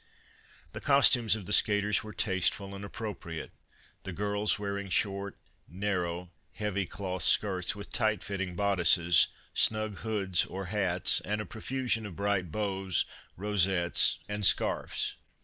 The 0.73 0.81
costumes 0.81 1.35
of 1.35 1.45
the 1.45 1.53
skaters 1.53 2.03
were 2.03 2.11
tasteful 2.11 2.73
and 2.73 2.83
appropriate, 2.83 3.51
the 4.01 4.11
girls 4.11 4.57
wearing 4.57 4.89
short, 4.89 5.37
narrow, 5.67 6.31
heavy 6.53 6.85
cloth 6.85 7.21
skirts, 7.21 7.75
with 7.75 7.91
tight 7.91 8.23
fitting 8.23 8.55
bodices, 8.55 9.27
snug 9.53 9.97
hoods 9.99 10.43
or 10.45 10.65
hats, 10.73 11.21
and 11.23 11.39
a 11.39 11.45
profusion 11.45 12.07
of 12.07 12.15
bright 12.15 12.51
bows, 12.51 13.05
rosettes 13.37 14.17
and 14.27 14.43
scarfs. 14.43 15.17